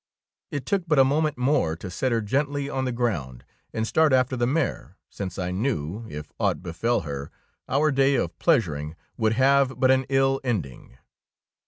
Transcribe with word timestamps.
It 0.49 0.65
took 0.65 0.87
but 0.87 0.97
a 0.97 1.03
moment 1.03 1.37
more 1.37 1.75
to 1.75 1.91
set 1.91 2.11
her 2.11 2.21
gently 2.21 2.67
on 2.67 2.85
the 2.85 2.91
ground 2.91 3.45
and 3.71 3.85
start 3.87 4.13
after 4.13 4.35
the 4.35 4.47
mare, 4.47 4.97
since 5.11 5.37
I 5.37 5.51
knew, 5.51 6.07
if 6.09 6.31
aught 6.39 6.63
befell 6.63 7.01
her, 7.01 7.29
our 7.69 7.91
day 7.91 8.15
of 8.15 8.39
pleasuring 8.39 8.95
would 9.15 9.33
have 9.33 9.79
but 9.79 9.91
an 9.91 10.07
ill 10.09 10.41
ending. 10.43 10.97